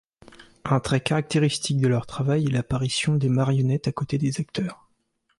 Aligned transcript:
Un 0.65 0.79
trait 0.79 0.99
caractéristique 1.01 1.77
de 1.79 1.87
leur 1.87 2.07
travail 2.07 2.47
est 2.47 2.51
l'apparition 2.51 3.17
des 3.17 3.29
marionnettes 3.29 3.87
à 3.87 3.91
côté 3.91 4.17
des 4.17 4.41
acteurs. 4.41 4.89